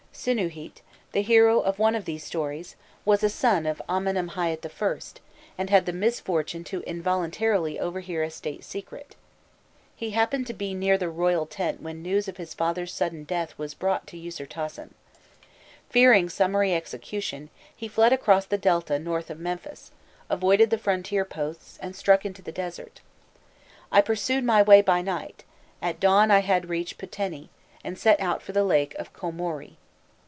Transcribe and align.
Sinûhît, 0.13 0.73
the 1.13 1.23
hero 1.23 1.61
of 1.61 1.79
one 1.79 1.95
of 1.95 2.05
these 2.05 2.23
stories, 2.23 2.75
was 3.05 3.23
a 3.23 3.29
son 3.29 3.65
of 3.65 3.81
Amenemhâît 3.89 4.63
I., 5.17 5.21
and 5.57 5.69
had 5.71 5.87
the 5.87 5.93
misfortune 5.93 6.63
involuntarily 6.85 7.75
to 7.75 7.79
overhear 7.79 8.21
a 8.21 8.29
state 8.29 8.63
secret. 8.63 9.15
He 9.95 10.11
happened 10.11 10.45
to 10.45 10.53
be 10.53 10.75
near 10.75 10.95
the 10.95 11.09
royal 11.09 11.47
tent 11.47 11.81
when 11.81 12.03
news 12.03 12.27
of 12.27 12.37
his 12.37 12.53
father's 12.53 12.93
sudden 12.93 13.23
death 13.23 13.57
was 13.57 13.73
brought 13.73 14.05
to 14.07 14.17
Usirtasen. 14.17 14.93
Fearing 15.89 16.29
summary 16.29 16.75
execution, 16.75 17.49
he 17.75 17.87
fled 17.87 18.13
across 18.13 18.45
the 18.45 18.59
Delta 18.59 18.99
north 18.99 19.31
of 19.31 19.39
Memphis, 19.39 19.89
avoided 20.29 20.69
the 20.69 20.77
frontier 20.77 21.25
posts, 21.25 21.79
and 21.81 21.95
struck 21.95 22.25
into 22.25 22.43
the 22.43 22.51
desert. 22.51 23.01
"I 23.91 24.01
pursued 24.01 24.43
my 24.43 24.61
way 24.61 24.83
by 24.83 25.01
night; 25.01 25.45
at 25.81 25.99
dawn 25.99 26.29
I 26.29 26.39
had 26.39 26.69
reached 26.69 26.99
Pûteni, 26.99 27.47
and 27.83 27.97
set 27.97 28.19
out 28.19 28.43
for 28.43 28.51
the 28.51 28.65
lake 28.65 28.93
of 28.99 29.11
Kîmoîrî. 29.13 29.77